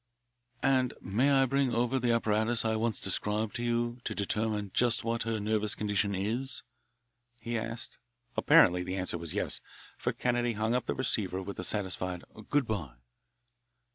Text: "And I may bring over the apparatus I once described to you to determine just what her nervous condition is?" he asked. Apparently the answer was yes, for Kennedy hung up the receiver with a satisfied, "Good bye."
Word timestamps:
"And 0.63 0.93
I 0.93 1.05
may 1.05 1.45
bring 1.45 1.75
over 1.75 1.99
the 1.99 2.11
apparatus 2.11 2.65
I 2.65 2.75
once 2.75 2.99
described 2.99 3.55
to 3.57 3.63
you 3.63 3.99
to 4.03 4.15
determine 4.15 4.71
just 4.73 5.03
what 5.03 5.21
her 5.21 5.39
nervous 5.39 5.75
condition 5.75 6.15
is?" 6.15 6.63
he 7.39 7.55
asked. 7.55 7.99
Apparently 8.35 8.81
the 8.81 8.95
answer 8.95 9.19
was 9.19 9.35
yes, 9.35 9.61
for 9.99 10.11
Kennedy 10.11 10.53
hung 10.53 10.73
up 10.73 10.87
the 10.87 10.95
receiver 10.95 11.39
with 11.43 11.59
a 11.59 11.63
satisfied, 11.63 12.23
"Good 12.49 12.65
bye." 12.65 12.95